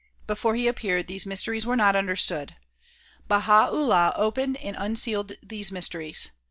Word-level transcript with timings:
Before 0.25 0.55
he 0.55 0.67
appeared 0.67 1.05
these 1.05 1.25
myste 1.25 1.47
ries 1.47 1.63
were 1.67 1.75
not 1.75 1.95
understood. 1.95 2.55
Baha 3.27 3.67
'Ullah 3.71 4.13
opened 4.15 4.57
and 4.57 4.75
unsealed 4.79 5.33
these 5.43 5.71
mysteries. 5.71 6.31